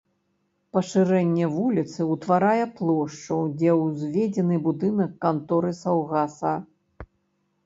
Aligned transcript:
Пашырэнне 0.75 1.49
вуліцы 1.57 2.07
ўтварае 2.13 2.65
плошчу, 2.79 3.37
дзе 3.57 3.77
ўзведзены 3.83 4.55
будынак 4.65 5.11
канторы 5.27 5.71
саўгаса. 5.83 6.55